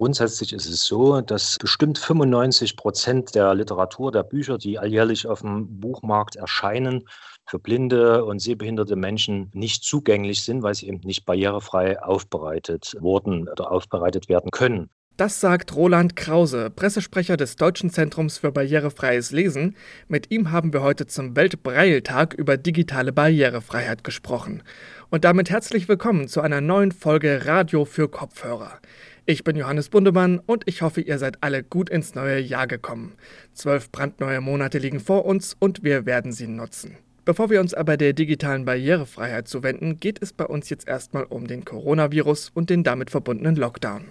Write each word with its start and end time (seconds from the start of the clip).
Grundsätzlich 0.00 0.54
ist 0.54 0.64
es 0.64 0.86
so, 0.86 1.20
dass 1.20 1.58
bestimmt 1.60 1.98
95 1.98 2.74
Prozent 2.74 3.34
der 3.34 3.54
Literatur, 3.54 4.10
der 4.10 4.22
Bücher, 4.22 4.56
die 4.56 4.78
alljährlich 4.78 5.26
auf 5.26 5.42
dem 5.42 5.78
Buchmarkt 5.78 6.36
erscheinen, 6.36 7.06
für 7.46 7.58
blinde 7.58 8.24
und 8.24 8.38
sehbehinderte 8.38 8.96
Menschen 8.96 9.50
nicht 9.52 9.84
zugänglich 9.84 10.42
sind, 10.42 10.62
weil 10.62 10.74
sie 10.74 10.88
eben 10.88 11.00
nicht 11.00 11.26
barrierefrei 11.26 12.02
aufbereitet 12.02 12.96
wurden 12.98 13.46
oder 13.46 13.70
aufbereitet 13.70 14.30
werden 14.30 14.50
können. 14.50 14.88
Das 15.20 15.38
sagt 15.38 15.76
Roland 15.76 16.16
Krause, 16.16 16.70
Pressesprecher 16.70 17.36
des 17.36 17.56
Deutschen 17.56 17.90
Zentrums 17.90 18.38
für 18.38 18.52
barrierefreies 18.52 19.32
Lesen. 19.32 19.76
Mit 20.08 20.30
ihm 20.30 20.50
haben 20.50 20.72
wir 20.72 20.80
heute 20.80 21.06
zum 21.06 21.36
Weltbreiltag 21.36 22.32
über 22.32 22.56
digitale 22.56 23.12
Barrierefreiheit 23.12 24.02
gesprochen. 24.02 24.62
Und 25.10 25.24
damit 25.24 25.50
herzlich 25.50 25.90
willkommen 25.90 26.26
zu 26.26 26.40
einer 26.40 26.62
neuen 26.62 26.90
Folge 26.90 27.44
Radio 27.44 27.84
für 27.84 28.08
Kopfhörer. 28.08 28.80
Ich 29.26 29.44
bin 29.44 29.56
Johannes 29.56 29.90
Bundemann 29.90 30.38
und 30.38 30.62
ich 30.64 30.80
hoffe, 30.80 31.02
ihr 31.02 31.18
seid 31.18 31.36
alle 31.42 31.64
gut 31.64 31.90
ins 31.90 32.14
neue 32.14 32.40
Jahr 32.40 32.66
gekommen. 32.66 33.12
Zwölf 33.52 33.92
brandneue 33.92 34.40
Monate 34.40 34.78
liegen 34.78 35.00
vor 35.00 35.26
uns 35.26 35.54
und 35.58 35.84
wir 35.84 36.06
werden 36.06 36.32
sie 36.32 36.46
nutzen. 36.46 36.96
Bevor 37.26 37.50
wir 37.50 37.60
uns 37.60 37.74
aber 37.74 37.98
der 37.98 38.14
digitalen 38.14 38.64
Barrierefreiheit 38.64 39.48
zuwenden, 39.48 40.00
geht 40.00 40.22
es 40.22 40.32
bei 40.32 40.46
uns 40.46 40.70
jetzt 40.70 40.88
erstmal 40.88 41.24
um 41.24 41.46
den 41.46 41.66
Coronavirus 41.66 42.52
und 42.54 42.70
den 42.70 42.84
damit 42.84 43.10
verbundenen 43.10 43.56
Lockdown. 43.56 44.06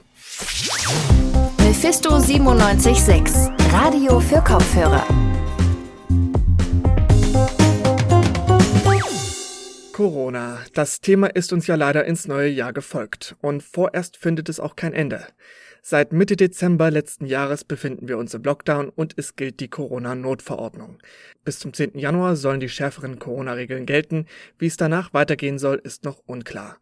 Mephisto 1.57 2.19
976, 2.19 3.49
Radio 3.71 4.19
für 4.19 4.43
Kopfhörer. 4.43 5.03
Corona. 9.91 10.59
Das 10.75 11.01
Thema 11.01 11.27
ist 11.27 11.51
uns 11.51 11.65
ja 11.65 11.73
leider 11.73 12.05
ins 12.05 12.27
neue 12.27 12.47
Jahr 12.47 12.73
gefolgt 12.73 13.37
und 13.41 13.63
vorerst 13.63 14.17
findet 14.17 14.49
es 14.49 14.59
auch 14.59 14.75
kein 14.75 14.93
Ende. 14.93 15.25
Seit 15.81 16.13
Mitte 16.13 16.35
Dezember 16.35 16.91
letzten 16.91 17.25
Jahres 17.25 17.63
befinden 17.63 18.07
wir 18.07 18.19
uns 18.19 18.33
im 18.35 18.43
Lockdown 18.43 18.89
und 18.89 19.13
es 19.17 19.35
gilt 19.35 19.59
die 19.59 19.69
Corona-Notverordnung. 19.69 20.99
Bis 21.43 21.57
zum 21.57 21.73
10. 21.73 21.97
Januar 21.97 22.35
sollen 22.35 22.59
die 22.59 22.69
schärferen 22.69 23.17
Corona-Regeln 23.17 23.87
gelten. 23.87 24.27
Wie 24.59 24.67
es 24.67 24.77
danach 24.77 25.13
weitergehen 25.13 25.57
soll, 25.57 25.81
ist 25.83 26.03
noch 26.03 26.21
unklar. 26.27 26.77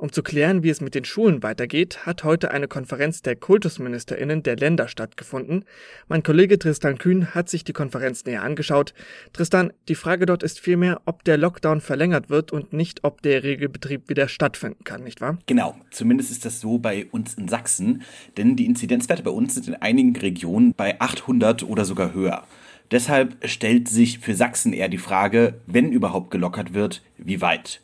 Um 0.00 0.10
zu 0.10 0.22
klären, 0.22 0.62
wie 0.62 0.70
es 0.70 0.80
mit 0.80 0.94
den 0.94 1.04
Schulen 1.04 1.42
weitergeht, 1.42 2.06
hat 2.06 2.24
heute 2.24 2.52
eine 2.52 2.68
Konferenz 2.68 3.20
der 3.20 3.36
KultusministerInnen 3.36 4.42
der 4.42 4.56
Länder 4.56 4.88
stattgefunden. 4.88 5.66
Mein 6.08 6.22
Kollege 6.22 6.58
Tristan 6.58 6.96
Kühn 6.96 7.34
hat 7.34 7.50
sich 7.50 7.64
die 7.64 7.74
Konferenz 7.74 8.24
näher 8.24 8.42
angeschaut. 8.42 8.94
Tristan, 9.34 9.74
die 9.88 9.94
Frage 9.94 10.24
dort 10.24 10.42
ist 10.42 10.58
vielmehr, 10.58 11.02
ob 11.04 11.22
der 11.24 11.36
Lockdown 11.36 11.82
verlängert 11.82 12.30
wird 12.30 12.50
und 12.50 12.72
nicht, 12.72 13.04
ob 13.04 13.20
der 13.20 13.42
Regelbetrieb 13.42 14.08
wieder 14.08 14.28
stattfinden 14.28 14.84
kann, 14.84 15.04
nicht 15.04 15.20
wahr? 15.20 15.36
Genau, 15.44 15.76
zumindest 15.90 16.30
ist 16.30 16.46
das 16.46 16.60
so 16.60 16.78
bei 16.78 17.06
uns 17.10 17.34
in 17.34 17.48
Sachsen, 17.48 18.00
denn 18.38 18.56
die 18.56 18.64
Inzidenzwerte 18.64 19.22
bei 19.22 19.30
uns 19.30 19.52
sind 19.52 19.68
in 19.68 19.74
einigen 19.74 20.16
Regionen 20.16 20.72
bei 20.74 20.98
800 20.98 21.62
oder 21.62 21.84
sogar 21.84 22.14
höher. 22.14 22.46
Deshalb 22.90 23.36
stellt 23.46 23.90
sich 23.90 24.20
für 24.20 24.34
Sachsen 24.34 24.72
eher 24.72 24.88
die 24.88 24.96
Frage, 24.96 25.60
wenn 25.66 25.92
überhaupt 25.92 26.30
gelockert 26.30 26.72
wird, 26.72 27.02
wie 27.18 27.42
weit. 27.42 27.82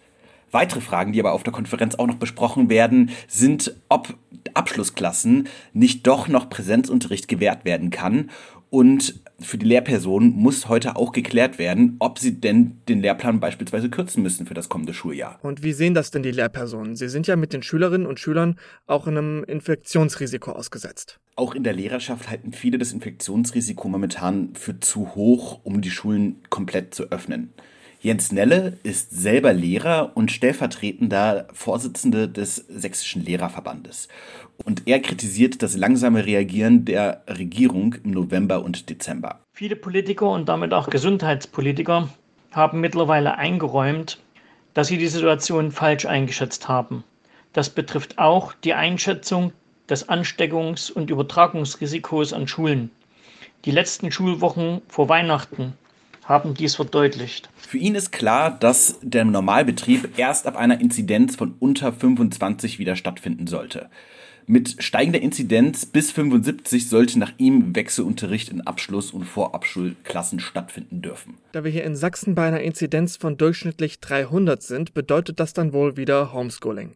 Weitere 0.50 0.80
Fragen, 0.80 1.12
die 1.12 1.20
aber 1.20 1.32
auf 1.32 1.42
der 1.42 1.52
Konferenz 1.52 1.96
auch 1.96 2.06
noch 2.06 2.16
besprochen 2.16 2.70
werden, 2.70 3.10
sind, 3.28 3.74
ob 3.88 4.14
Abschlussklassen 4.54 5.48
nicht 5.72 6.06
doch 6.06 6.28
noch 6.28 6.48
Präsenzunterricht 6.48 7.28
gewährt 7.28 7.64
werden 7.64 7.90
kann. 7.90 8.30
Und 8.70 9.20
für 9.38 9.58
die 9.58 9.66
Lehrpersonen 9.66 10.30
muss 10.30 10.68
heute 10.68 10.96
auch 10.96 11.12
geklärt 11.12 11.58
werden, 11.58 11.96
ob 11.98 12.18
sie 12.18 12.40
denn 12.40 12.78
den 12.88 13.00
Lehrplan 13.00 13.38
beispielsweise 13.38 13.90
kürzen 13.90 14.22
müssen 14.22 14.46
für 14.46 14.54
das 14.54 14.68
kommende 14.68 14.92
Schuljahr. 14.92 15.38
Und 15.42 15.62
wie 15.62 15.72
sehen 15.72 15.94
das 15.94 16.10
denn 16.10 16.22
die 16.22 16.30
Lehrpersonen? 16.30 16.96
Sie 16.96 17.08
sind 17.08 17.26
ja 17.26 17.36
mit 17.36 17.52
den 17.52 17.62
Schülerinnen 17.62 18.06
und 18.06 18.18
Schülern 18.18 18.58
auch 18.86 19.06
einem 19.06 19.44
Infektionsrisiko 19.44 20.52
ausgesetzt. 20.52 21.20
Auch 21.36 21.54
in 21.54 21.64
der 21.64 21.74
Lehrerschaft 21.74 22.28
halten 22.30 22.52
viele 22.52 22.78
das 22.78 22.92
Infektionsrisiko 22.92 23.88
momentan 23.88 24.54
für 24.54 24.80
zu 24.80 25.14
hoch, 25.14 25.60
um 25.62 25.80
die 25.80 25.90
Schulen 25.90 26.36
komplett 26.48 26.94
zu 26.94 27.10
öffnen. 27.10 27.52
Jens 28.06 28.30
Nelle 28.30 28.78
ist 28.84 29.10
selber 29.10 29.52
Lehrer 29.52 30.12
und 30.14 30.30
stellvertretender 30.30 31.48
Vorsitzende 31.52 32.28
des 32.28 32.54
Sächsischen 32.54 33.24
Lehrerverbandes. 33.24 34.06
Und 34.64 34.86
er 34.86 35.00
kritisiert 35.00 35.60
das 35.60 35.76
langsame 35.76 36.24
Reagieren 36.24 36.84
der 36.84 37.24
Regierung 37.28 37.96
im 38.04 38.12
November 38.12 38.62
und 38.62 38.88
Dezember. 38.90 39.40
Viele 39.52 39.74
Politiker 39.74 40.30
und 40.30 40.48
damit 40.48 40.72
auch 40.72 40.88
Gesundheitspolitiker 40.88 42.08
haben 42.52 42.80
mittlerweile 42.80 43.38
eingeräumt, 43.38 44.20
dass 44.72 44.86
sie 44.86 44.98
die 44.98 45.08
Situation 45.08 45.72
falsch 45.72 46.06
eingeschätzt 46.06 46.68
haben. 46.68 47.02
Das 47.54 47.70
betrifft 47.70 48.20
auch 48.20 48.52
die 48.52 48.74
Einschätzung 48.74 49.50
des 49.88 50.08
Ansteckungs- 50.08 50.92
und 50.92 51.10
Übertragungsrisikos 51.10 52.32
an 52.32 52.46
Schulen. 52.46 52.92
Die 53.64 53.72
letzten 53.72 54.12
Schulwochen 54.12 54.80
vor 54.86 55.08
Weihnachten 55.08 55.72
haben 56.26 56.54
dies 56.54 56.74
verdeutlicht. 56.74 57.48
Für 57.56 57.78
ihn 57.78 57.94
ist 57.94 58.12
klar, 58.12 58.50
dass 58.50 58.98
der 59.02 59.24
Normalbetrieb 59.24 60.18
erst 60.18 60.46
ab 60.46 60.56
einer 60.56 60.80
Inzidenz 60.80 61.36
von 61.36 61.54
unter 61.58 61.92
25 61.92 62.78
wieder 62.78 62.96
stattfinden 62.96 63.46
sollte. 63.46 63.88
Mit 64.48 64.76
steigender 64.78 65.20
Inzidenz 65.20 65.86
bis 65.86 66.12
75 66.12 66.88
sollte 66.88 67.18
nach 67.18 67.32
ihm 67.36 67.74
Wechselunterricht 67.74 68.48
in 68.48 68.60
Abschluss- 68.60 69.10
und 69.10 69.24
Vorabschulklassen 69.24 70.38
stattfinden 70.38 71.02
dürfen. 71.02 71.34
Da 71.50 71.64
wir 71.64 71.72
hier 71.72 71.82
in 71.82 71.96
Sachsen 71.96 72.36
bei 72.36 72.46
einer 72.46 72.60
Inzidenz 72.60 73.16
von 73.16 73.36
durchschnittlich 73.36 73.98
300 73.98 74.62
sind, 74.62 74.94
bedeutet 74.94 75.40
das 75.40 75.52
dann 75.52 75.72
wohl 75.72 75.96
wieder 75.96 76.32
Homeschooling. 76.32 76.92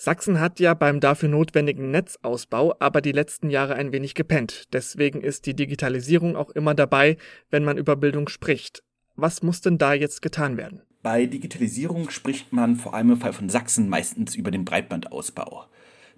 Sachsen 0.00 0.38
hat 0.38 0.60
ja 0.60 0.74
beim 0.74 1.00
dafür 1.00 1.28
notwendigen 1.28 1.90
Netzausbau 1.90 2.76
aber 2.78 3.00
die 3.00 3.10
letzten 3.10 3.50
Jahre 3.50 3.74
ein 3.74 3.90
wenig 3.90 4.14
gepennt. 4.14 4.72
Deswegen 4.72 5.22
ist 5.22 5.44
die 5.44 5.56
Digitalisierung 5.56 6.36
auch 6.36 6.50
immer 6.50 6.76
dabei, 6.76 7.16
wenn 7.50 7.64
man 7.64 7.78
über 7.78 7.96
Bildung 7.96 8.28
spricht. 8.28 8.84
Was 9.16 9.42
muss 9.42 9.60
denn 9.60 9.76
da 9.76 9.94
jetzt 9.94 10.22
getan 10.22 10.56
werden? 10.56 10.82
Bei 11.02 11.26
Digitalisierung 11.26 12.10
spricht 12.10 12.52
man 12.52 12.76
vor 12.76 12.94
allem 12.94 13.10
im 13.10 13.20
Fall 13.20 13.32
von 13.32 13.48
Sachsen 13.48 13.88
meistens 13.88 14.36
über 14.36 14.52
den 14.52 14.64
Breitbandausbau. 14.64 15.66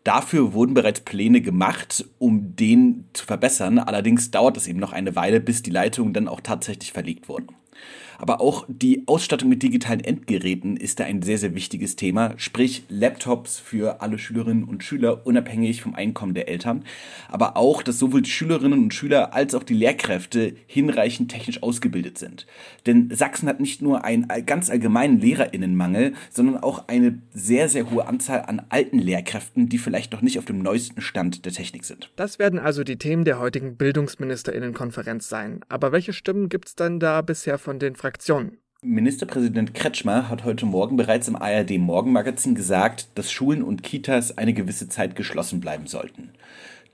Dafür 0.04 0.52
wurden 0.52 0.74
bereits 0.74 1.00
Pläne 1.00 1.40
gemacht, 1.40 2.04
um 2.18 2.54
den 2.56 3.06
zu 3.14 3.24
verbessern. 3.24 3.78
Allerdings 3.78 4.30
dauert 4.30 4.58
es 4.58 4.68
eben 4.68 4.78
noch 4.78 4.92
eine 4.92 5.16
Weile, 5.16 5.40
bis 5.40 5.62
die 5.62 5.70
Leitungen 5.70 6.12
dann 6.12 6.28
auch 6.28 6.42
tatsächlich 6.42 6.92
verlegt 6.92 7.30
wurden. 7.30 7.56
Aber 8.20 8.42
auch 8.42 8.66
die 8.68 9.04
Ausstattung 9.06 9.48
mit 9.48 9.62
digitalen 9.62 10.00
Endgeräten 10.00 10.76
ist 10.76 11.00
da 11.00 11.04
ein 11.04 11.22
sehr, 11.22 11.38
sehr 11.38 11.54
wichtiges 11.54 11.96
Thema. 11.96 12.34
Sprich 12.36 12.84
Laptops 12.90 13.58
für 13.58 14.02
alle 14.02 14.18
Schülerinnen 14.18 14.64
und 14.64 14.84
Schüler, 14.84 15.26
unabhängig 15.26 15.80
vom 15.80 15.94
Einkommen 15.94 16.34
der 16.34 16.48
Eltern. 16.48 16.84
Aber 17.28 17.56
auch, 17.56 17.82
dass 17.82 17.98
sowohl 17.98 18.20
die 18.20 18.30
Schülerinnen 18.30 18.78
und 18.78 18.92
Schüler 18.92 19.32
als 19.32 19.54
auch 19.54 19.62
die 19.62 19.74
Lehrkräfte 19.74 20.54
hinreichend 20.66 21.30
technisch 21.30 21.62
ausgebildet 21.62 22.18
sind. 22.18 22.46
Denn 22.84 23.10
Sachsen 23.10 23.48
hat 23.48 23.58
nicht 23.58 23.80
nur 23.80 24.04
einen 24.04 24.28
ganz 24.44 24.68
allgemeinen 24.68 25.18
Lehrerinnenmangel, 25.18 26.12
sondern 26.28 26.58
auch 26.58 26.88
eine 26.88 27.22
sehr, 27.32 27.70
sehr 27.70 27.90
hohe 27.90 28.06
Anzahl 28.06 28.42
an 28.42 28.60
alten 28.68 28.98
Lehrkräften, 28.98 29.70
die 29.70 29.78
vielleicht 29.78 30.12
noch 30.12 30.20
nicht 30.20 30.38
auf 30.38 30.44
dem 30.44 30.58
neuesten 30.58 31.00
Stand 31.00 31.46
der 31.46 31.52
Technik 31.52 31.86
sind. 31.86 32.10
Das 32.16 32.38
werden 32.38 32.58
also 32.58 32.84
die 32.84 32.98
Themen 32.98 33.24
der 33.24 33.38
heutigen 33.38 33.76
Bildungsministerinnenkonferenz 33.76 35.28
sein. 35.28 35.60
Aber 35.70 35.90
welche 35.92 36.12
Stimmen 36.12 36.50
gibt 36.50 36.68
es 36.68 36.74
dann 36.74 37.00
da 37.00 37.22
bisher 37.22 37.56
von 37.56 37.78
den 37.78 37.96
Fraktionen? 37.96 38.09
Fraktionen. 38.10 38.58
Ministerpräsident 38.82 39.72
Kretschmer 39.72 40.28
hat 40.28 40.42
heute 40.42 40.66
Morgen 40.66 40.96
bereits 40.96 41.28
im 41.28 41.36
ARD 41.36 41.78
Morgenmagazin 41.78 42.56
gesagt, 42.56 43.06
dass 43.14 43.30
Schulen 43.30 43.62
und 43.62 43.84
Kitas 43.84 44.36
eine 44.36 44.52
gewisse 44.52 44.88
Zeit 44.88 45.14
geschlossen 45.14 45.60
bleiben 45.60 45.86
sollten. 45.86 46.30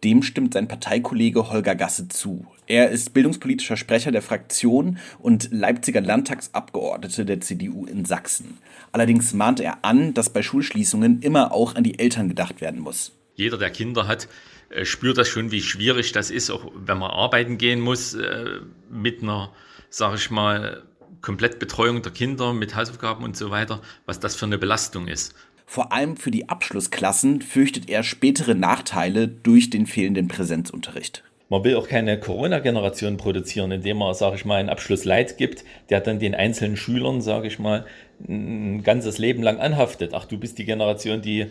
Dem 0.04 0.22
stimmt 0.22 0.53
sein 0.53 0.69
Parteikollege 0.69 1.49
Holger 1.50 1.75
Gasse 1.75 2.09
zu. 2.09 2.47
Er 2.66 2.91
ist 2.91 3.15
bildungspolitischer 3.15 3.78
Sprecher 3.78 4.12
der 4.12 4.21
Fraktion 4.21 4.99
und 5.19 5.49
Leipziger 5.53 6.03
Landtagsabgeordnete 6.03 7.25
der 7.25 7.41
CDU 7.41 7.87
in 7.87 8.04
Sachsen. 8.04 8.59
Allerdings 8.93 9.33
mahnt 9.33 9.60
er 9.60 9.87
an, 9.87 10.12
dass 10.12 10.28
bei 10.28 10.43
Schulschließungen 10.43 11.22
immer 11.22 11.53
auch 11.53 11.77
an 11.77 11.84
die 11.84 11.98
Eltern 11.98 12.28
gedacht 12.28 12.60
werden 12.60 12.81
muss. 12.81 13.12
Jeder, 13.37 13.56
der 13.56 13.71
Kinder 13.71 14.06
hat, 14.06 14.28
äh, 14.69 14.84
spürt 14.84 15.16
das 15.16 15.28
schon, 15.28 15.50
wie 15.50 15.62
schwierig 15.62 16.12
das 16.12 16.30
ist, 16.30 16.51
auch 16.51 16.71
wenn 16.74 16.98
man 16.98 17.10
arbeiten 17.10 17.57
gehen 17.57 17.80
muss, 17.80 18.12
äh, 18.12 18.60
mit 18.91 19.22
einer, 19.22 19.53
sag 19.89 20.15
ich 20.16 20.30
mal, 20.30 20.83
Komplettbetreuung 21.22 22.03
der 22.03 22.13
Kinder 22.13 22.53
mit 22.53 22.74
Hausaufgaben 22.74 23.24
und 23.24 23.36
so 23.36 23.51
weiter, 23.51 23.80
was 24.04 24.21
das 24.21 24.36
für 24.36 24.47
eine 24.47 24.59
Belastung 24.59 25.09
ist. 25.09 25.34
Vor 25.66 25.92
allem 25.92 26.16
für 26.16 26.30
die 26.30 26.48
Abschlussklassen 26.48 27.42
fürchtet 27.42 27.91
er 27.91 28.04
spätere 28.04 28.54
Nachteile 28.54 29.27
durch 29.27 29.68
den 29.71 29.86
fehlenden 29.86 30.28
Präsenzunterricht. 30.28 31.24
Man 31.48 31.63
will 31.63 31.77
auch 31.77 31.89
keine 31.89 32.18
Corona-Generation 32.18 33.16
produzieren, 33.18 33.71
indem 33.71 33.98
man, 33.98 34.15
sage 34.15 34.36
ich 34.36 34.45
mal, 34.45 34.57
einen 34.57 34.68
Abschluss 34.68 35.04
Leid 35.04 35.39
gibt, 35.39 35.65
der 35.91 36.01
dann 36.01 36.18
den 36.18 36.34
einzelnen 36.34 36.77
Schülern, 36.77 37.21
sage 37.21 37.47
ich 37.47 37.59
mal, 37.59 37.86
ein 38.28 38.83
ganzes 38.83 39.19
Leben 39.19 39.42
lang 39.42 39.59
anhaftet. 39.59 40.12
Ach, 40.12 40.24
du 40.24 40.39
bist 40.39 40.59
die 40.59 40.65
Generation, 40.65 41.22
die 41.22 41.47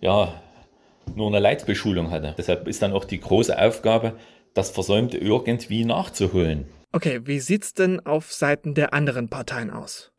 ja 0.00 0.40
nur 1.14 1.28
eine 1.28 1.38
Leitbeschulung 1.38 2.10
hatte. 2.10 2.34
Deshalb 2.36 2.66
ist 2.66 2.82
dann 2.82 2.92
auch 2.92 3.04
die 3.04 3.20
große 3.20 3.60
Aufgabe, 3.60 4.14
das 4.54 4.70
Versäumte 4.70 5.18
irgendwie 5.18 5.84
nachzuholen. 5.84 6.66
Okay, 6.90 7.20
wie 7.24 7.38
sieht's 7.38 7.74
denn 7.74 8.00
auf 8.06 8.32
Seiten 8.32 8.72
der 8.72 8.94
anderen 8.94 9.28
Parteien 9.28 9.68
aus? 9.68 10.10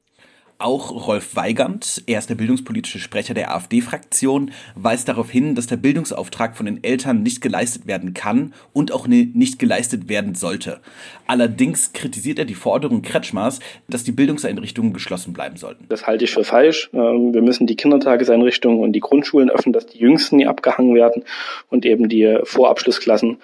Auch 0.62 1.08
Rolf 1.08 1.36
Weigand, 1.38 2.04
er 2.06 2.20
ist 2.20 2.30
der 2.30 2.36
bildungspolitische 2.36 3.00
Sprecher 3.00 3.34
der 3.34 3.56
AfD-Fraktion, 3.56 4.52
weist 4.76 5.08
darauf 5.08 5.32
hin, 5.32 5.56
dass 5.56 5.68
der 5.68 5.78
Bildungsauftrag 5.78 6.56
von 6.58 6.66
den 6.66 6.84
Eltern 6.84 7.24
nicht 7.24 7.42
geleistet 7.42 7.88
werden 7.88 8.14
kann 8.14 8.54
und 8.74 8.92
auch 8.92 9.08
nicht 9.08 9.58
geleistet 9.58 10.10
werden 10.10 10.36
sollte. 10.36 10.82
Allerdings 11.28 11.94
kritisiert 11.94 12.40
er 12.40 12.46
die 12.46 12.56
Forderung 12.56 13.02
Kretschmers, 13.02 13.62
dass 13.88 14.04
die 14.04 14.12
Bildungseinrichtungen 14.12 14.92
geschlossen 14.92 15.32
bleiben 15.32 15.56
sollten. 15.56 15.86
Das 15.88 16.06
halte 16.06 16.26
ich 16.26 16.32
für 16.32 16.44
falsch. 16.44 16.90
Ähm, 16.94 17.34
wir 17.34 17.42
müssen 17.42 17.66
die 17.66 17.78
Kindertageseinrichtungen 17.78 18.82
und 18.82 18.92
die 18.92 19.00
Grundschulen 19.00 19.50
öffnen, 19.50 19.72
dass 19.72 19.88
die 19.88 19.98
Jüngsten 19.98 20.36
nie 20.36 20.46
abgehangen 20.46 20.94
werden 20.94 21.24
und 21.70 21.86
eben 21.86 22.10
die 22.10 22.38
Vorabschlussklassen 22.44 23.38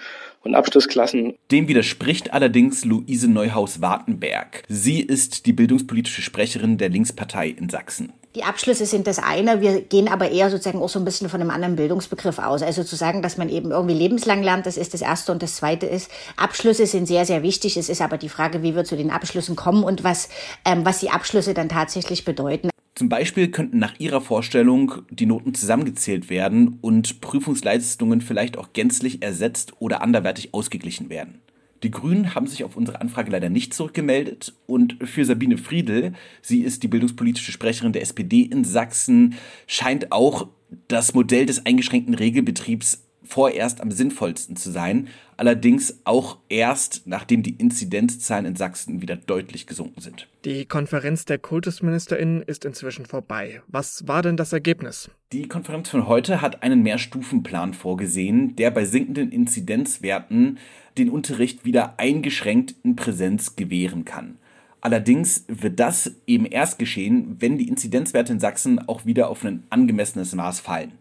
und 0.45 0.56
Abschlussklassen. 0.56 1.33
Dem 1.51 1.68
widerspricht 1.68 2.33
allerdings 2.33 2.86
Luise 2.86 3.30
Neuhaus-Wartenberg. 3.30 4.63
Sie 4.69 5.01
ist 5.01 5.45
die 5.45 5.53
bildungspolitische 5.53 6.21
Sprecherin 6.21 6.77
der 6.77 6.89
Linkspartei 6.89 7.50
in 7.50 7.69
Sachsen. 7.69 8.13
Die 8.36 8.44
Abschlüsse 8.44 8.86
sind 8.86 9.07
das 9.07 9.18
eine, 9.18 9.62
wir 9.62 9.81
gehen 9.81 10.09
aber 10.09 10.30
eher 10.30 10.50
sozusagen 10.50 10.81
auch 10.81 10.89
so 10.89 11.00
ein 11.00 11.06
bisschen 11.06 11.30
von 11.30 11.39
einem 11.39 11.51
anderen 11.51 11.77
Bildungsbegriff 11.77 12.38
aus. 12.38 12.63
Also 12.63 12.83
zu 12.83 12.97
sagen, 12.97 13.21
dass 13.21 13.38
man 13.38 13.47
eben 13.47 13.71
irgendwie 13.71 13.95
lebenslang 13.95 14.44
lernt, 14.44 14.65
das 14.65 14.75
ist 14.75 14.94
das 14.94 15.01
Erste 15.01 15.31
und 15.31 15.42
das 15.42 15.56
Zweite 15.56 15.86
ist, 15.86 16.12
Abschlüsse 16.36 16.86
sind 16.86 17.07
sehr, 17.07 17.25
sehr 17.25 17.44
wichtig. 17.44 17.77
Es 17.77 17.88
ist 17.88 18.01
aber 18.01 18.18
die 18.18 18.27
Frage, 18.27 18.62
wie 18.62 18.75
wir 18.75 18.83
zu 18.83 18.98
den 18.98 19.09
Abschlüssen 19.09 19.56
kommen 19.56 19.86
und 19.86 20.03
was, 20.03 20.27
ähm, 20.65 20.86
was 20.86 21.00
die 21.00 21.12
Abschlüsse 21.12 21.53
dann 21.53 21.69
tatsächlich 21.69 22.25
bedeuten. 22.25 22.69
Zum 22.95 23.09
Beispiel 23.09 23.50
könnten 23.50 23.77
nach 23.77 24.00
Ihrer 24.00 24.21
Vorstellung 24.21 25.01
die 25.09 25.25
Noten 25.25 25.53
zusammengezählt 25.53 26.30
werden 26.30 26.77
und 26.80 27.19
Prüfungsleistungen 27.19 28.21
vielleicht 28.21 28.57
auch 28.57 28.71
gänzlich 28.71 29.21
ersetzt 29.21 29.74
oder 29.80 30.01
anderweitig 30.01 30.53
ausgeglichen 30.53 31.09
werden. 31.09 31.42
Die 31.83 31.92
Grünen 31.92 32.33
haben 32.36 32.47
sich 32.47 32.63
auf 32.63 32.77
unsere 32.77 33.01
Anfrage 33.01 33.31
leider 33.31 33.50
nicht 33.50 33.74
zurückgemeldet 33.74 34.53
und 34.65 34.97
für 35.03 35.25
Sabine 35.25 35.57
Friedel, 35.57 36.13
sie 36.42 36.62
ist 36.62 36.83
die 36.83 36.88
bildungspolitische 36.88 37.51
Sprecherin 37.51 37.92
der 37.92 38.01
SPD 38.01 38.44
in 38.44 38.63
Sachsen, 38.63 39.36
scheint 39.68 40.13
auch 40.13 40.48
das 40.88 41.13
Modell 41.13 41.45
des 41.45 41.65
eingeschränkten 41.65 42.15
Regelbetriebs 42.15 43.05
vorerst 43.25 43.81
am 43.81 43.92
sinnvollsten 43.92 44.56
zu 44.56 44.72
sein, 44.72 45.07
allerdings 45.38 46.00
auch 46.04 46.38
erst, 46.50 47.04
nachdem 47.06 47.44
die 47.44 47.56
Inzidenzzahlen 47.56 48.45
in 48.45 48.56
Sachsen 48.56 49.01
wieder 49.01 49.16
deutlich 49.16 49.68
gesunken 49.68 50.01
sind. 50.01 50.27
Die 50.45 50.66
Konferenz 50.66 51.25
der 51.25 51.38
Kultusministerinnen 51.38 52.42
ist 52.42 52.66
inzwischen 52.66 53.06
vorbei. 53.06 53.62
Was 53.68 54.07
war 54.07 54.22
denn 54.22 54.38
das 54.38 54.54
Ergebnis? 54.54 55.10
Die 55.31 55.48
Konferenz 55.48 55.89
von 55.89 56.07
heute 56.07 56.42
hat 56.42 56.63
einen 56.63 56.83
Mehrstufenplan 56.83 57.74
vorgesehen, 57.74 58.56
der 58.56 58.72
bei 58.72 58.86
sinkenden 58.86 59.31
Inzidenzwerten 59.31 60.60
den 60.98 61.10
Unterricht 61.10 61.66
wieder 61.66 62.00
eingeschränkt 62.00 62.75
in 62.83 62.95
Präsenz 62.95 63.56
gewähren 63.56 64.06
kann. 64.06 64.38
Allerdings 64.86 65.45
wird 65.48 65.80
das 65.80 66.12
eben 66.27 66.45
erst 66.45 66.77
geschehen, 66.77 67.38
wenn 67.39 67.57
die 67.57 67.68
Inzidenzwerte 67.68 68.33
in 68.33 68.39
Sachsen 68.39 68.88
auch 68.88 69.04
wieder 69.04 69.30
auf 69.30 69.44
ein 69.44 69.63
angemessenes 69.72 70.36
Maß 70.36 70.60
fallen. 70.60 70.92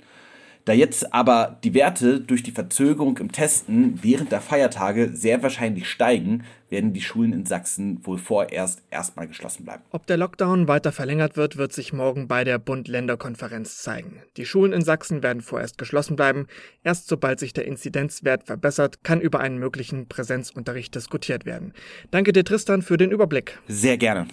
Da 0.65 0.73
jetzt 0.73 1.13
aber 1.13 1.59
die 1.63 1.75
Werte 1.75 2.21
durch 2.21 2.43
die 2.43 2.51
Verzögerung 2.51 3.19
im 3.19 3.33
Testen 3.33 3.99
während 4.03 4.33
der 4.33 4.41
Feiertage 4.41 5.11
sehr 5.15 5.43
wahrscheinlich 5.43 5.91
steigen, 5.91 6.45
werden 6.71 6.95
die 6.95 7.03
Schulen 7.03 7.33
in 7.35 7.45
Sachsen 7.45 8.01
wohl 8.05 8.19
vorerst 8.19 8.83
erstmal 8.91 9.29
geschlossen 9.29 9.65
bleiben. 9.65 9.83
Ob 9.91 10.07
der 10.07 10.17
Lockdown 10.17 10.67
weiter 10.67 10.91
verlängert 10.91 11.37
wird, 11.37 11.59
wird 11.59 11.73
sich 11.73 11.93
morgen 11.93 12.29
bei 12.29 12.45
der 12.45 12.59
Bund-Länder-Konferenz 12.59 13.83
zeigen. 13.83 14.23
Die 14.39 14.47
Schulen 14.47 14.73
in 14.73 14.83
Sachsen 14.83 15.23
werden 15.23 15.43
vorerst 15.43 15.77
geschlossen 15.77 16.17
bleiben. 16.17 16.47
Erst 16.83 17.09
sobald 17.09 17.39
sich 17.39 17.53
der 17.53 17.67
Inzidenzwert 17.67 18.45
verbessert, 18.45 19.05
kann 19.05 19.21
über 19.21 19.41
einen 19.41 19.59
möglichen 19.59 20.09
Präsenzunterricht 20.09 20.95
diskutiert 20.95 21.45
werden. 21.45 21.75
Danke 22.11 22.33
dir, 22.33 22.45
Tristan, 22.45 22.81
für 22.81 22.97
den 22.97 23.11
Überblick. 23.11 23.59
Sehr 23.69 23.99
gerne. 23.99 24.27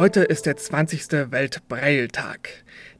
Heute 0.00 0.22
ist 0.22 0.46
der 0.46 0.56
20. 0.56 1.30
Weltbreiltag. 1.30 2.48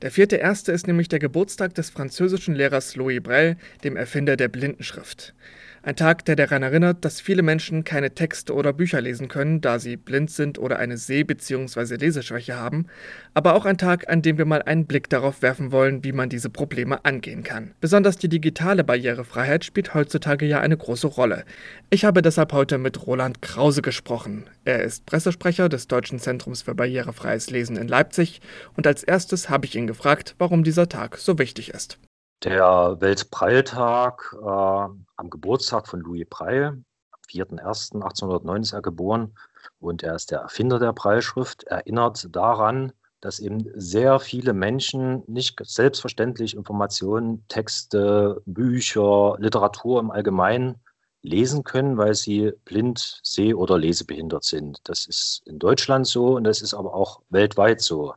Der 0.02 0.10
vierte 0.10 0.36
erste 0.36 0.70
ist 0.70 0.86
nämlich 0.86 1.08
der 1.08 1.18
Geburtstag 1.18 1.74
des 1.74 1.88
französischen 1.88 2.54
Lehrers 2.54 2.94
Louis 2.94 3.22
Braille, 3.22 3.56
dem 3.84 3.96
Erfinder 3.96 4.36
der 4.36 4.48
Blindenschrift. 4.48 5.32
Ein 5.82 5.96
Tag, 5.96 6.26
der 6.26 6.36
daran 6.36 6.62
erinnert, 6.62 7.06
dass 7.06 7.22
viele 7.22 7.40
Menschen 7.40 7.84
keine 7.84 8.14
Texte 8.14 8.52
oder 8.54 8.74
Bücher 8.74 9.00
lesen 9.00 9.28
können, 9.28 9.62
da 9.62 9.78
sie 9.78 9.96
blind 9.96 10.30
sind 10.30 10.58
oder 10.58 10.78
eine 10.78 10.98
Seh- 10.98 11.24
bzw. 11.24 11.94
Leseschwäche 11.94 12.54
haben, 12.54 12.86
aber 13.32 13.54
auch 13.54 13.64
ein 13.64 13.78
Tag, 13.78 14.06
an 14.10 14.20
dem 14.20 14.36
wir 14.36 14.44
mal 14.44 14.60
einen 14.60 14.84
Blick 14.84 15.08
darauf 15.08 15.40
werfen 15.40 15.72
wollen, 15.72 16.04
wie 16.04 16.12
man 16.12 16.28
diese 16.28 16.50
Probleme 16.50 17.02
angehen 17.06 17.44
kann. 17.44 17.72
Besonders 17.80 18.18
die 18.18 18.28
digitale 18.28 18.84
Barrierefreiheit 18.84 19.64
spielt 19.64 19.94
heutzutage 19.94 20.44
ja 20.44 20.60
eine 20.60 20.76
große 20.76 21.06
Rolle. 21.06 21.44
Ich 21.88 22.04
habe 22.04 22.20
deshalb 22.20 22.52
heute 22.52 22.76
mit 22.76 23.06
Roland 23.06 23.40
Krause 23.40 23.80
gesprochen. 23.80 24.50
Er 24.66 24.82
ist 24.82 25.06
Pressesprecher 25.06 25.70
des 25.70 25.88
Deutschen 25.88 26.18
Zentrums 26.18 26.60
für 26.60 26.74
barrierefreies 26.74 27.48
Lesen 27.48 27.76
in 27.76 27.88
Leipzig 27.88 28.42
und 28.76 28.86
als 28.86 29.02
erstes 29.02 29.48
habe 29.48 29.64
ich 29.64 29.76
ihn 29.76 29.86
gefragt, 29.86 30.34
warum 30.36 30.62
dieser 30.62 30.90
Tag 30.90 31.16
so 31.16 31.38
wichtig 31.38 31.70
ist. 31.70 31.98
Der 32.42 32.96
Weltpreiltag 33.00 34.34
äh, 34.34 34.46
am 34.46 35.28
Geburtstag 35.28 35.86
von 35.86 36.00
Louis 36.00 36.26
Preil, 36.28 36.68
am 36.68 37.20
4.1.1809 37.30 38.60
ist 38.62 38.72
er 38.72 38.80
geboren 38.80 39.34
und 39.78 40.02
er 40.02 40.14
ist 40.14 40.30
der 40.30 40.40
Erfinder 40.40 40.78
der 40.78 40.94
Preilschrift, 40.94 41.64
erinnert 41.64 42.34
daran, 42.34 42.92
dass 43.20 43.40
eben 43.40 43.70
sehr 43.74 44.20
viele 44.20 44.54
Menschen 44.54 45.22
nicht 45.26 45.60
selbstverständlich 45.62 46.56
Informationen, 46.56 47.44
Texte, 47.48 48.40
Bücher, 48.46 49.36
Literatur 49.38 50.00
im 50.00 50.10
Allgemeinen 50.10 50.76
lesen 51.20 51.62
können, 51.62 51.98
weil 51.98 52.14
sie 52.14 52.52
blind, 52.64 53.20
seh- 53.22 53.52
oder 53.52 53.76
lesebehindert 53.76 54.44
sind. 54.44 54.78
Das 54.84 55.04
ist 55.04 55.42
in 55.44 55.58
Deutschland 55.58 56.06
so 56.06 56.36
und 56.36 56.44
das 56.44 56.62
ist 56.62 56.72
aber 56.72 56.94
auch 56.94 57.20
weltweit 57.28 57.82
so. 57.82 58.14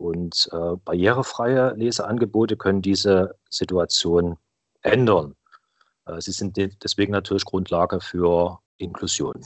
Und 0.00 0.48
äh, 0.50 0.76
barrierefreie 0.82 1.74
Leseangebote 1.76 2.56
können 2.56 2.80
diese 2.80 3.36
Situation 3.50 4.38
ändern. 4.80 5.34
Äh, 6.06 6.22
sie 6.22 6.32
sind 6.32 6.56
de 6.56 6.70
deswegen 6.82 7.12
natürlich 7.12 7.44
Grundlage 7.44 8.00
für 8.00 8.60
Inklusion. 8.78 9.44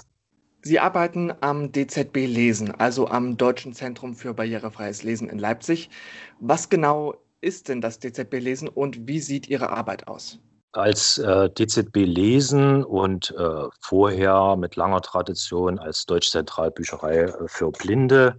Sie 0.63 0.79
arbeiten 0.79 1.33
am 1.41 1.73
DZB 1.73 2.29
Lesen, 2.29 2.71
also 2.71 3.09
am 3.09 3.37
Deutschen 3.37 3.75
Zentrum 3.75 4.15
für 4.15 4.33
barrierefreies 4.33 5.03
Lesen 5.03 5.29
in 5.29 5.41
Leipzig. 5.41 5.91
Was 6.39 6.69
genau 6.69 7.17
ist 7.41 7.69
denn 7.69 7.81
das 7.81 7.99
DZB 7.99 8.35
Lesen 8.35 8.69
und 8.69 9.09
wie 9.09 9.19
sieht 9.19 9.49
Ihre 9.49 9.71
Arbeit 9.71 10.07
aus? 10.07 10.39
Als 10.71 11.19
äh, 11.19 11.51
DZB 11.51 11.97
Lesen 12.07 12.85
und 12.85 13.35
äh, 13.37 13.65
vorher 13.81 14.55
mit 14.55 14.77
langer 14.77 15.01
Tradition 15.01 15.81
als 15.81 16.07
Deutschzentralbücherei 16.07 17.33
für 17.47 17.73
Blinde 17.73 18.39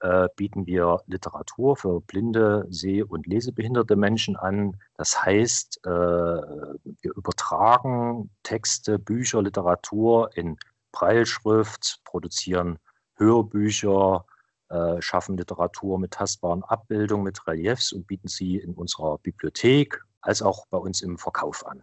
äh, 0.00 0.28
bieten 0.36 0.66
wir 0.66 1.00
Literatur 1.06 1.76
für 1.76 2.00
blinde, 2.00 2.66
seh- 2.70 3.02
und 3.02 3.26
lesebehinderte 3.26 3.96
Menschen 3.96 4.36
an. 4.36 4.76
Das 4.96 5.24
heißt, 5.24 5.80
äh, 5.86 5.90
wir 5.90 7.16
übertragen 7.16 8.30
Texte, 8.42 8.98
Bücher, 8.98 9.42
Literatur 9.42 10.30
in 10.36 10.56
Breilschrift, 10.92 12.00
produzieren 12.04 12.78
Hörbücher, 13.16 14.24
äh, 14.68 15.00
schaffen 15.00 15.36
Literatur 15.36 15.98
mit 15.98 16.12
tastbaren 16.12 16.62
Abbildungen, 16.64 17.24
mit 17.24 17.46
Reliefs 17.46 17.92
und 17.92 18.06
bieten 18.06 18.28
sie 18.28 18.56
in 18.56 18.74
unserer 18.74 19.18
Bibliothek 19.18 20.00
als 20.20 20.42
auch 20.42 20.66
bei 20.66 20.78
uns 20.78 21.02
im 21.02 21.18
Verkauf 21.18 21.66
an. 21.66 21.82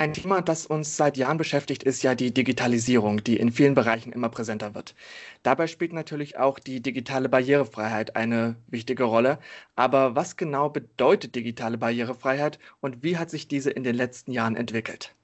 Ein 0.00 0.14
Thema, 0.14 0.40
das 0.40 0.64
uns 0.64 0.96
seit 0.96 1.18
Jahren 1.18 1.36
beschäftigt, 1.36 1.82
ist 1.82 2.02
ja 2.02 2.14
die 2.14 2.32
Digitalisierung, 2.32 3.22
die 3.22 3.36
in 3.36 3.52
vielen 3.52 3.74
Bereichen 3.74 4.12
immer 4.12 4.30
präsenter 4.30 4.74
wird. 4.74 4.94
Dabei 5.42 5.66
spielt 5.66 5.92
natürlich 5.92 6.38
auch 6.38 6.58
die 6.58 6.80
digitale 6.80 7.28
Barrierefreiheit 7.28 8.16
eine 8.16 8.56
wichtige 8.66 9.04
Rolle. 9.04 9.38
Aber 9.76 10.16
was 10.16 10.38
genau 10.38 10.70
bedeutet 10.70 11.34
digitale 11.34 11.76
Barrierefreiheit 11.76 12.58
und 12.80 13.02
wie 13.02 13.18
hat 13.18 13.28
sich 13.28 13.46
diese 13.46 13.68
in 13.72 13.84
den 13.84 13.94
letzten 13.94 14.32
Jahren 14.32 14.56
entwickelt? 14.56 15.14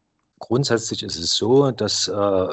Grundsätzlich 0.41 1.03
ist 1.03 1.17
es 1.17 1.35
so, 1.35 1.71
dass 1.71 2.09
äh, 2.09 2.49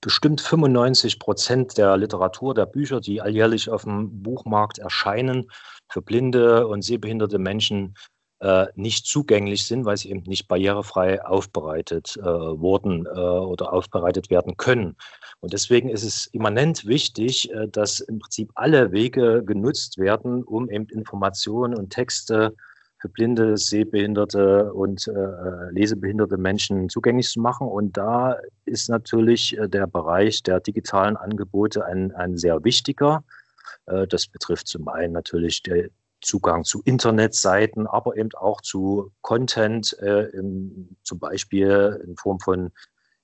bestimmt 0.00 0.40
95 0.40 1.20
Prozent 1.20 1.78
der 1.78 1.96
Literatur, 1.96 2.52
der 2.52 2.66
Bücher, 2.66 3.00
die 3.00 3.20
alljährlich 3.20 3.70
auf 3.70 3.84
dem 3.84 4.24
Buchmarkt 4.24 4.80
erscheinen, 4.80 5.48
für 5.88 6.02
blinde 6.02 6.66
und 6.66 6.82
sehbehinderte 6.82 7.38
Menschen 7.38 7.94
äh, 8.40 8.66
nicht 8.74 9.06
zugänglich 9.06 9.66
sind, 9.66 9.84
weil 9.84 9.96
sie 9.96 10.10
eben 10.10 10.22
nicht 10.22 10.48
barrierefrei 10.48 11.24
aufbereitet 11.24 12.16
äh, 12.16 12.24
wurden 12.24 13.06
äh, 13.06 13.10
oder 13.10 13.72
aufbereitet 13.72 14.30
werden 14.30 14.56
können. 14.56 14.96
Und 15.40 15.52
deswegen 15.52 15.88
ist 15.88 16.04
es 16.04 16.26
immanent 16.26 16.86
wichtig, 16.86 17.52
äh, 17.52 17.68
dass 17.68 18.00
im 18.00 18.18
Prinzip 18.18 18.50
alle 18.54 18.92
Wege 18.92 19.44
genutzt 19.44 19.98
werden, 19.98 20.42
um 20.42 20.70
eben 20.70 20.86
Informationen 20.86 21.74
und 21.74 21.90
Texte 21.90 22.54
für 22.98 23.08
blinde, 23.08 23.56
sehbehinderte 23.56 24.72
und 24.72 25.06
äh, 25.08 25.70
lesebehinderte 25.72 26.36
Menschen 26.36 26.88
zugänglich 26.88 27.28
zu 27.28 27.40
machen. 27.40 27.68
Und 27.68 27.96
da 27.96 28.36
ist 28.64 28.88
natürlich 28.88 29.56
äh, 29.58 29.68
der 29.68 29.86
Bereich 29.86 30.42
der 30.42 30.60
digitalen 30.60 31.16
Angebote 31.16 31.84
ein, 31.84 32.12
ein 32.12 32.36
sehr 32.36 32.64
wichtiger. 32.64 33.22
Das 34.08 34.28
betrifft 34.28 34.68
zum 34.68 34.86
einen 34.88 35.12
natürlich 35.12 35.62
die, 35.62 35.90
Zugang 36.20 36.64
zu 36.64 36.82
Internetseiten, 36.84 37.86
aber 37.86 38.16
eben 38.16 38.30
auch 38.34 38.60
zu 38.60 39.12
Content, 39.22 39.96
äh, 40.00 40.24
im, 40.30 40.96
zum 41.02 41.18
Beispiel 41.18 42.02
in 42.06 42.16
Form 42.16 42.40
von 42.40 42.72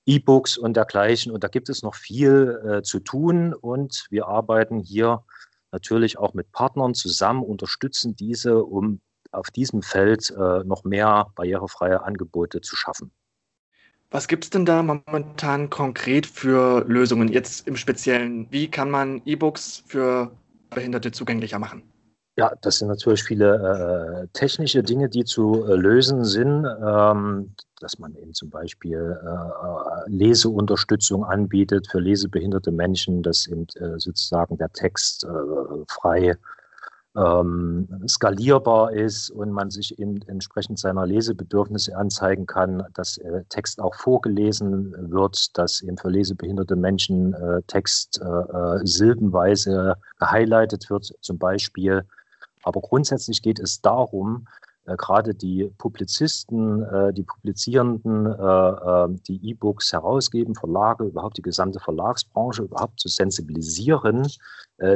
E-Books 0.05 0.57
und 0.57 0.75
dergleichen. 0.75 1.31
Und 1.31 1.43
da 1.43 1.47
gibt 1.47 1.69
es 1.69 1.83
noch 1.83 1.95
viel 1.95 2.61
äh, 2.65 2.81
zu 2.81 2.99
tun. 2.99 3.53
Und 3.53 4.07
wir 4.09 4.27
arbeiten 4.27 4.79
hier 4.79 5.23
natürlich 5.71 6.17
auch 6.17 6.33
mit 6.33 6.51
Partnern 6.51 6.93
zusammen, 6.95 7.43
unterstützen 7.43 8.15
diese, 8.15 8.63
um 8.63 9.01
auf 9.31 9.51
diesem 9.51 9.81
Feld 9.81 10.31
äh, 10.31 10.63
noch 10.63 10.83
mehr 10.83 11.27
barrierefreie 11.35 12.03
Angebote 12.03 12.61
zu 12.61 12.75
schaffen. 12.75 13.11
Was 14.09 14.29
gibt 14.29 14.45
es 14.45 14.49
denn 14.49 14.65
da 14.65 14.81
momentan 14.81 15.69
konkret 15.69 16.25
für 16.25 16.85
Lösungen 16.87 17.27
jetzt 17.27 17.67
im 17.67 17.75
Speziellen? 17.75 18.47
Wie 18.49 18.69
kann 18.69 18.89
man 18.89 19.21
E-Books 19.25 19.83
für 19.85 20.31
Behinderte 20.69 21.11
zugänglicher 21.11 21.59
machen? 21.59 21.83
Ja, 22.39 22.53
das 22.61 22.77
sind 22.77 22.89
natürlich 22.89 23.23
viele 23.23 24.25
äh, 24.25 24.27
technische 24.33 24.83
Dinge, 24.83 25.09
die 25.09 25.25
zu 25.25 25.65
äh, 25.65 25.73
lösen 25.73 26.23
sind, 26.23 26.67
ähm, 26.85 27.55
dass 27.79 27.97
man 27.97 28.15
eben 28.15 28.35
zum 28.35 28.51
Beispiel 28.51 29.19
äh, 29.23 30.09
Leseunterstützung 30.09 31.25
anbietet 31.25 31.87
für 31.89 31.99
lesebehinderte 31.99 32.71
Menschen, 32.71 33.23
dass 33.23 33.47
eben 33.47 33.65
äh, 33.77 33.99
sozusagen 33.99 34.55
der 34.59 34.71
Text 34.71 35.23
äh, 35.23 35.29
frei 35.87 36.37
ähm, 37.15 37.87
skalierbar 38.07 38.93
ist 38.93 39.31
und 39.31 39.51
man 39.51 39.71
sich 39.71 39.97
eben 39.97 40.21
entsprechend 40.27 40.77
seiner 40.77 41.07
Lesebedürfnisse 41.07 41.97
anzeigen 41.97 42.45
kann, 42.45 42.83
dass 42.93 43.17
äh, 43.17 43.45
Text 43.49 43.81
auch 43.81 43.95
vorgelesen 43.95 44.93
wird, 45.11 45.57
dass 45.57 45.81
eben 45.81 45.97
für 45.97 46.09
lesebehinderte 46.09 46.75
Menschen 46.75 47.33
äh, 47.33 47.63
Text 47.65 48.21
äh, 48.21 48.25
äh 48.25 48.85
silbenweise 48.85 49.95
gehighlightet 50.19 50.87
wird, 50.91 51.11
zum 51.21 51.39
Beispiel. 51.39 52.05
Aber 52.67 52.81
grundsätzlich 52.81 53.41
geht 53.41 53.59
es 53.59 53.81
darum, 53.81 54.47
äh, 54.85 54.95
gerade 54.97 55.33
die 55.33 55.71
Publizisten, 55.77 56.83
äh, 56.83 57.13
die 57.13 57.23
Publizierenden, 57.23 58.25
die 59.27 59.49
E-Books 59.49 59.93
herausgeben, 59.93 60.55
Verlage, 60.55 61.05
überhaupt 61.05 61.37
die 61.37 61.41
gesamte 61.41 61.79
Verlagsbranche 61.79 62.63
überhaupt 62.63 62.99
zu 62.99 63.07
sensibilisieren, 63.07 64.27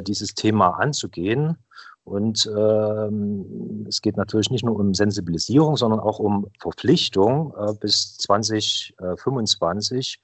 dieses 0.05 0.35
Thema 0.35 0.79
anzugehen 0.79 1.57
und 2.03 2.47
ähm, 2.47 3.85
es 3.87 4.01
geht 4.01 4.17
natürlich 4.17 4.49
nicht 4.49 4.65
nur 4.65 4.79
um 4.79 4.93
Sensibilisierung, 4.93 5.77
sondern 5.77 5.99
auch 5.99 6.19
um 6.19 6.47
Verpflichtung. 6.59 7.53
Äh, 7.55 7.73
bis 7.79 8.17
2025 8.17 10.19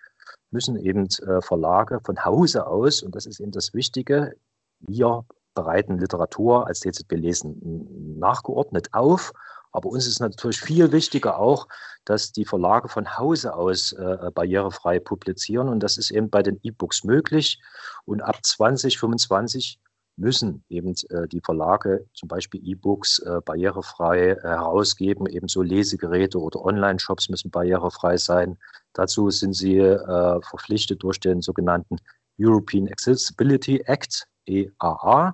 müssen 0.50 0.76
eben 0.78 1.06
äh, 1.06 1.42
Verlage 1.42 2.00
von 2.04 2.26
Hause 2.26 2.68
aus, 2.68 3.04
und 3.04 3.16
das 3.16 3.26
ist 3.26 3.40
eben 3.40 3.52
das 3.52 3.74
Wichtige, 3.74 4.36
wir 4.80 5.26
bereiten 5.58 5.98
Literatur 5.98 6.68
als 6.68 6.82
DZB 6.82 7.14
Lesen 7.14 8.20
nachgeordnet 8.20 8.94
auf. 8.94 9.34
Aber 9.72 9.90
uns 9.90 10.06
ist 10.08 10.20
natürlich 10.20 10.62
viel 10.62 10.92
wichtiger 10.92 11.40
auch, 11.40 11.68
dass 12.06 12.32
die 12.32 12.46
Verlage 12.46 12.88
von 12.88 13.18
Hause 13.18 13.54
aus 13.56 13.92
äh, 13.92 14.32
barrierefrei 14.34 15.00
publizieren. 15.00 15.68
Und 15.68 15.82
das 15.82 15.98
ist 15.98 16.12
eben 16.12 16.30
bei 16.30 16.44
den 16.44 16.60
E-Books 16.64 17.04
möglich. 17.04 17.60
Und 18.06 18.22
ab 18.22 18.38
2025 18.44 19.80
müssen 20.16 20.64
eben 20.70 20.94
äh, 21.10 21.28
die 21.28 21.42
Verlage 21.42 22.06
zum 22.14 22.28
Beispiel 22.28 22.62
E-Books 22.64 23.20
äh, 23.20 23.42
barrierefrei 23.44 24.30
äh, 24.30 24.42
herausgeben. 24.42 25.28
Ebenso 25.28 25.64
Lesegeräte 25.64 26.40
oder 26.40 26.64
Online-Shops 26.64 27.30
müssen 27.30 27.52
barrierefrei 27.52 28.18
sein. 28.18 28.58
Dazu 28.94 29.30
sind 29.32 29.54
sie 29.54 29.78
äh, 29.78 30.42
verpflichtet 30.42 31.04
durch 31.04 31.20
den 31.20 31.42
sogenannten 31.42 31.98
European 32.40 32.88
Accessibility 32.88 33.82
Act, 33.86 34.28
EAA. 34.46 35.34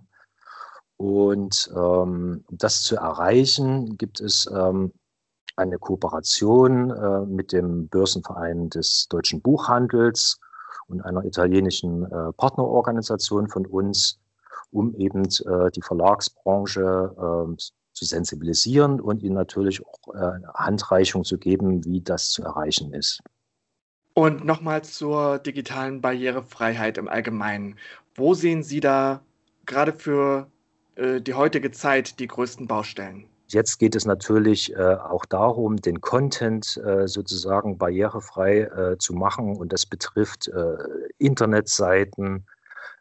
Und 0.98 1.72
ähm, 1.76 2.44
um 2.48 2.58
das 2.58 2.84
zu 2.84 2.96
erreichen, 2.96 3.98
gibt 3.98 4.22
es 4.22 4.50
ähm, 4.54 4.92
eine 5.56 5.78
Kooperation 5.78 6.92
äh, 6.92 7.26
mit 7.26 7.52
dem 7.52 7.88
Börsenverein 7.88 8.70
des 8.70 9.08
deutschen 9.10 9.42
Buchhandels 9.42 10.40
und 10.88 11.02
einer 11.02 11.24
italienischen 11.24 12.06
äh, 12.06 12.34
Partnerorganisation 12.34 13.50
von 13.50 13.66
uns, 13.66 14.20
um 14.72 14.96
eben 14.96 15.24
äh, 15.24 15.72
die 15.72 15.82
Verlagsbranche 15.82 17.16
äh, 17.18 17.56
zu 17.94 18.06
sensibilisieren 18.06 19.00
und 19.00 19.22
ihnen 19.22 19.36
natürlich 19.36 19.86
auch 19.86 20.16
äh, 20.16 20.40
Handreichung 20.56 21.24
zu 21.24 21.38
geben, 21.38 21.86
wie 21.86 22.02
das 22.02 22.32
zu 22.32 22.44
erreichen 22.44 22.94
ist. 22.94 23.22
Und 24.16 24.46
nochmal 24.46 24.84
zur 24.84 25.40
digitalen 25.40 26.02
Barrierefreiheit 26.02 26.98
im 26.98 27.08
Allgemeinen. 27.08 27.78
Wo 28.16 28.34
sehen 28.34 28.64
Sie 28.64 28.80
da 28.80 29.22
gerade 29.66 29.94
für 29.94 30.48
die 30.98 31.34
heutige 31.34 31.72
Zeit 31.72 32.20
die 32.20 32.28
größten 32.28 32.68
Baustellen? 32.68 33.26
Jetzt 33.48 33.78
geht 33.78 33.96
es 33.96 34.06
natürlich 34.06 34.76
äh, 34.76 34.96
auch 34.96 35.26
darum, 35.26 35.78
den 35.78 36.02
Content 36.02 36.82
äh, 36.84 37.08
sozusagen 37.08 37.78
barrierefrei 37.78 38.62
äh, 38.62 38.98
zu 38.98 39.14
machen. 39.14 39.58
Und 39.58 39.74
das 39.74 39.86
betrifft 39.86 40.48
äh, 40.48 40.78
Internetseiten, 41.20 42.46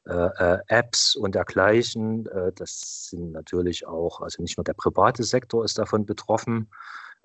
äh, 0.04 0.12
äh, 0.12 0.58
Apps 0.66 1.14
und 1.14 1.36
dergleichen. 1.36 2.26
Äh, 2.26 2.52
das 2.54 3.08
sind 3.10 3.32
natürlich 3.32 3.86
auch, 3.86 4.20
also 4.20 4.42
nicht 4.42 4.58
nur 4.58 4.64
der 4.64 4.74
private 4.74 5.22
Sektor 5.22 5.64
ist 5.64 5.78
davon 5.78 6.06
betroffen, 6.06 6.68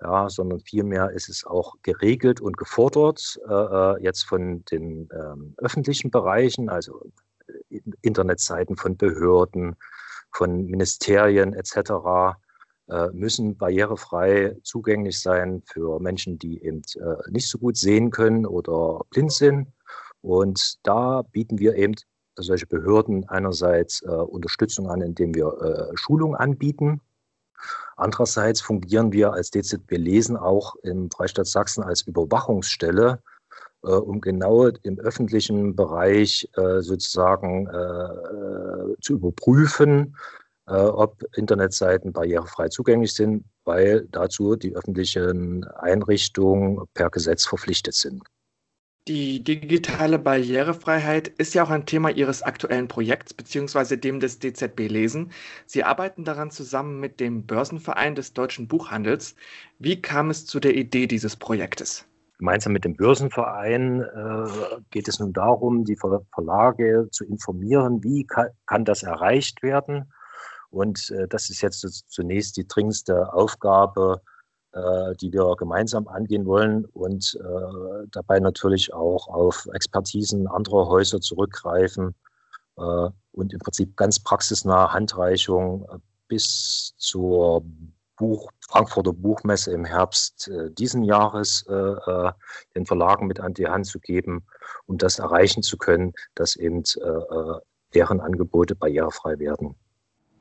ja, 0.00 0.30
sondern 0.30 0.60
vielmehr 0.60 1.10
ist 1.10 1.28
es 1.28 1.44
auch 1.44 1.74
geregelt 1.82 2.40
und 2.40 2.56
gefordert 2.56 3.38
äh, 3.48 4.00
jetzt 4.00 4.22
von 4.22 4.64
den 4.66 5.08
ähm, 5.12 5.54
öffentlichen 5.58 6.12
Bereichen, 6.12 6.68
also 6.68 7.10
Internetseiten 8.00 8.76
von 8.76 8.96
Behörden, 8.96 9.74
von 10.38 10.66
Ministerien 10.66 11.52
etc. 11.52 12.36
Äh, 12.88 13.08
müssen 13.12 13.56
barrierefrei 13.56 14.56
zugänglich 14.62 15.20
sein 15.20 15.62
für 15.66 15.98
Menschen, 16.00 16.38
die 16.38 16.62
eben 16.62 16.82
äh, 16.94 17.30
nicht 17.30 17.48
so 17.48 17.58
gut 17.58 17.76
sehen 17.76 18.10
können 18.10 18.46
oder 18.46 19.00
blind 19.10 19.32
sind. 19.32 19.72
Und 20.22 20.78
da 20.84 21.22
bieten 21.22 21.58
wir 21.58 21.74
eben 21.74 21.94
solche 22.36 22.66
Behörden 22.66 23.28
einerseits 23.28 24.02
äh, 24.02 24.10
Unterstützung 24.10 24.88
an, 24.88 25.02
indem 25.02 25.34
wir 25.34 25.48
äh, 25.60 25.96
Schulung 25.96 26.36
anbieten. 26.36 27.00
Andererseits 27.96 28.60
fungieren 28.60 29.10
wir 29.10 29.32
als 29.32 29.50
DZB 29.50 29.96
Lesen 29.96 30.36
auch 30.36 30.76
im 30.84 31.10
Freistaat 31.10 31.48
Sachsen 31.48 31.82
als 31.82 32.02
Überwachungsstelle, 32.02 33.20
äh, 33.82 33.88
um 33.88 34.20
genau 34.20 34.66
im 34.66 34.98
öffentlichen 34.98 35.76
Bereich 35.76 36.48
äh, 36.56 36.80
sozusagen 36.80 37.66
äh, 37.66 39.00
zu 39.00 39.14
überprüfen, 39.14 40.16
äh, 40.66 40.72
ob 40.74 41.22
Internetseiten 41.36 42.12
barrierefrei 42.12 42.68
zugänglich 42.68 43.14
sind, 43.14 43.44
weil 43.64 44.06
dazu 44.10 44.56
die 44.56 44.74
öffentlichen 44.74 45.64
Einrichtungen 45.64 46.84
per 46.94 47.10
Gesetz 47.10 47.46
verpflichtet 47.46 47.94
sind. 47.94 48.22
Die 49.08 49.42
digitale 49.42 50.18
Barrierefreiheit 50.18 51.28
ist 51.28 51.54
ja 51.54 51.62
auch 51.64 51.70
ein 51.70 51.86
Thema 51.86 52.10
Ihres 52.10 52.42
aktuellen 52.42 52.88
Projekts 52.88 53.32
beziehungsweise 53.32 53.96
dem 53.96 54.20
des 54.20 54.38
DZB 54.38 54.80
Lesen. 54.80 55.32
Sie 55.64 55.82
arbeiten 55.82 56.24
daran 56.24 56.50
zusammen 56.50 57.00
mit 57.00 57.18
dem 57.18 57.46
Börsenverein 57.46 58.14
des 58.14 58.34
deutschen 58.34 58.68
Buchhandels. 58.68 59.34
Wie 59.78 60.02
kam 60.02 60.28
es 60.28 60.44
zu 60.44 60.60
der 60.60 60.74
Idee 60.74 61.06
dieses 61.06 61.36
Projektes? 61.36 62.04
Gemeinsam 62.38 62.72
mit 62.72 62.84
dem 62.84 62.96
Börsenverein 62.96 64.00
äh, 64.00 64.80
geht 64.90 65.08
es 65.08 65.18
nun 65.18 65.32
darum, 65.32 65.84
die 65.84 65.96
Verlage 65.96 67.08
zu 67.10 67.24
informieren, 67.24 68.02
wie 68.02 68.24
kann, 68.24 68.48
kann 68.66 68.84
das 68.84 69.02
erreicht 69.02 69.62
werden. 69.62 70.12
Und 70.70 71.10
äh, 71.10 71.26
das 71.28 71.50
ist 71.50 71.62
jetzt 71.62 71.80
zunächst 72.08 72.56
die 72.56 72.66
dringendste 72.66 73.32
Aufgabe 73.32 74.22
äh, 74.72 75.14
die 75.16 75.32
wir 75.32 75.56
gemeinsam 75.56 76.08
angehen 76.08 76.44
wollen 76.44 76.84
und 76.84 77.38
äh, 77.40 78.06
dabei 78.10 78.38
natürlich 78.38 78.92
auch 78.92 79.26
auf 79.28 79.66
Expertisen 79.72 80.46
anderer 80.46 80.88
Häuser 80.88 81.20
zurückgreifen 81.22 82.14
äh, 82.76 83.08
und 83.32 83.54
im 83.54 83.58
Prinzip 83.60 83.96
ganz 83.96 84.20
praxisnahe 84.20 84.92
Handreichung 84.92 85.88
bis 86.28 86.92
zur 86.98 87.64
Buch, 88.18 88.50
Frankfurter 88.68 89.12
Buchmesse 89.12 89.72
im 89.72 89.84
Herbst 89.84 90.48
äh, 90.48 90.70
diesen 90.70 91.02
Jahres 91.02 91.64
äh, 91.68 91.72
äh, 91.72 92.32
den 92.74 92.86
Verlagen 92.86 93.26
mit 93.26 93.40
an 93.40 93.54
die 93.54 93.66
Hand 93.66 93.86
zu 93.86 93.98
geben, 94.00 94.44
um 94.86 94.98
das 94.98 95.18
erreichen 95.18 95.62
zu 95.62 95.76
können, 95.78 96.12
dass 96.34 96.56
eben 96.56 96.82
deren 97.94 98.20
Angebote 98.20 98.74
barrierefrei 98.74 99.38
werden. 99.38 99.74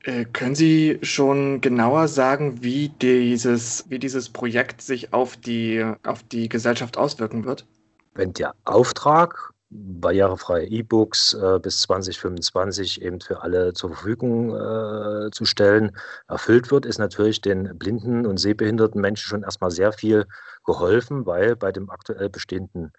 Äh, 0.04 0.26
können 0.26 0.56
Sie 0.56 1.00
schon 1.02 1.60
genauer 1.62 2.08
sagen, 2.08 2.64
wie 2.64 2.90
dieses, 2.90 3.90
wie 3.90 4.00
dieses 4.00 4.30
Projekt 4.30 4.82
sich 4.82 5.14
auf 5.14 5.36
die, 5.36 5.86
auf 6.04 6.24
die 6.24 6.50
Gesellschaft 6.50 6.98
auswirken 6.98 7.46
wird? 7.46 7.66
Wenn 8.14 8.34
der 8.34 8.56
Auftrag, 8.64 9.54
barrierefreie 9.70 10.66
E-Books 10.66 11.34
äh, 11.34 11.60
bis 11.62 11.82
2025 11.82 13.02
eben 13.02 13.20
für 13.20 13.42
alle 13.42 13.74
zur 13.74 13.90
Verfügung 13.90 14.56
äh, 14.56 15.30
zu 15.32 15.46
stellen, 15.46 15.96
erfüllt 16.28 16.72
wird, 16.72 16.86
ist 16.86 17.00
natürlich 17.00 17.42
den 17.42 17.78
blinden 17.78 18.26
und 18.26 18.38
sehbehinderten 18.38 19.02
Menschen 19.02 19.28
schon 19.28 19.44
erstmal 19.44 19.72
sehr 19.72 19.92
viel 19.92 20.26
geholfen, 20.66 21.26
weil 21.26 21.56
bei 21.56 21.72
dem 21.72 21.90
aktuell 21.90 22.30
bestehenden 22.30 22.94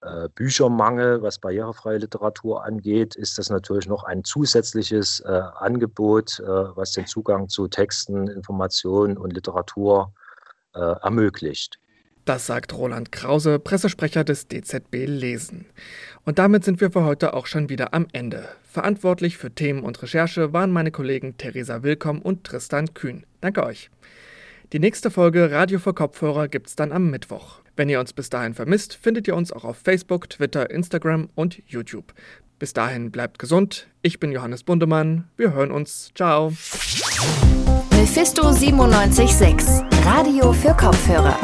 äh, 0.00 0.28
Büchermangel, 0.34 1.20
was 1.22 1.38
barrierefreie 1.38 1.98
Literatur 1.98 2.64
angeht, 2.64 3.14
ist 3.14 3.38
das 3.38 3.50
natürlich 3.50 3.86
noch 3.86 4.04
ein 4.04 4.24
zusätzliches 4.24 5.20
äh, 5.20 5.42
Angebot, 5.56 6.40
äh, 6.40 6.44
was 6.46 6.92
den 6.92 7.06
Zugang 7.06 7.48
zu 7.48 7.68
Texten, 7.68 8.28
Informationen 8.28 9.18
und 9.18 9.32
Literatur 9.32 10.14
äh, 10.74 10.80
ermöglicht. 10.80 11.78
Das 12.26 12.44
sagt 12.44 12.74
Roland 12.74 13.12
Krause, 13.12 13.60
Pressesprecher 13.60 14.24
des 14.24 14.48
DZB 14.48 15.06
Lesen. 15.06 15.66
Und 16.24 16.40
damit 16.40 16.64
sind 16.64 16.80
wir 16.80 16.90
für 16.90 17.04
heute 17.04 17.34
auch 17.34 17.46
schon 17.46 17.68
wieder 17.68 17.94
am 17.94 18.08
Ende. 18.12 18.48
Verantwortlich 18.68 19.38
für 19.38 19.52
Themen 19.52 19.84
und 19.84 20.02
Recherche 20.02 20.52
waren 20.52 20.72
meine 20.72 20.90
Kollegen 20.90 21.36
Theresa 21.36 21.84
Willkomm 21.84 22.20
und 22.20 22.42
Tristan 22.42 22.92
Kühn. 22.94 23.24
Danke 23.40 23.62
euch. 23.62 23.90
Die 24.72 24.80
nächste 24.80 25.12
Folge 25.12 25.52
Radio 25.52 25.78
für 25.78 25.94
Kopfhörer 25.94 26.48
gibt's 26.48 26.74
dann 26.74 26.90
am 26.90 27.10
Mittwoch. 27.10 27.60
Wenn 27.76 27.88
ihr 27.88 28.00
uns 28.00 28.12
bis 28.12 28.28
dahin 28.28 28.54
vermisst, 28.54 28.94
findet 29.00 29.28
ihr 29.28 29.36
uns 29.36 29.52
auch 29.52 29.64
auf 29.64 29.76
Facebook, 29.76 30.28
Twitter, 30.28 30.68
Instagram 30.68 31.28
und 31.36 31.62
YouTube. 31.68 32.12
Bis 32.58 32.72
dahin 32.72 33.12
bleibt 33.12 33.38
gesund. 33.38 33.86
Ich 34.02 34.18
bin 34.18 34.32
Johannes 34.32 34.64
Bundemann. 34.64 35.28
Wir 35.36 35.52
hören 35.52 35.70
uns. 35.70 36.10
Ciao. 36.16 36.52
Mephisto 37.92 38.50
976, 38.50 39.84
Radio 40.04 40.52
für 40.52 40.74
Kopfhörer. 40.74 41.38